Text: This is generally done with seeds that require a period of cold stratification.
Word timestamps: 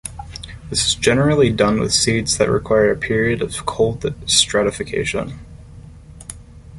This 0.71 0.87
is 0.87 0.95
generally 0.95 1.51
done 1.51 1.79
with 1.79 1.93
seeds 1.93 2.39
that 2.39 2.49
require 2.49 2.89
a 2.89 2.97
period 2.97 3.39
of 3.43 3.67
cold 3.67 4.03
stratification. 4.25 5.37